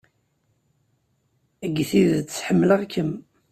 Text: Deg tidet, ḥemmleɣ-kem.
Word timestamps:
Deg 1.61 1.75
tidet, 1.89 2.41
ḥemmleɣ-kem. 2.47 3.11